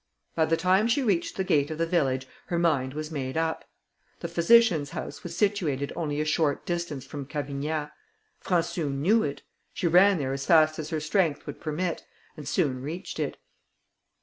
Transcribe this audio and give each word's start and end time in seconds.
By 0.33 0.45
the 0.45 0.57
time 0.57 0.87
she 0.87 1.03
reached 1.03 1.35
the 1.37 1.43
gate 1.43 1.69
of 1.69 1.77
the 1.77 1.85
village, 1.85 2.27
her 2.47 2.57
mind 2.57 2.95
was 2.95 3.11
made 3.11 3.37
up. 3.37 3.69
The 4.21 4.27
physician's 4.27 4.89
house 4.97 5.21
was 5.23 5.37
situated 5.37 5.93
only 5.95 6.19
a 6.19 6.25
short 6.25 6.65
distance 6.65 7.05
from 7.05 7.27
Cavignat. 7.27 7.91
Françou 8.43 8.91
knew 8.91 9.21
it; 9.21 9.43
she 9.75 9.85
ran 9.85 10.17
there 10.17 10.33
as 10.33 10.47
fast 10.47 10.79
as 10.79 10.89
her 10.89 10.99
strength 10.99 11.45
would 11.45 11.61
permit, 11.61 12.03
and 12.35 12.47
soon 12.47 12.81
reached 12.81 13.19
it. 13.19 13.37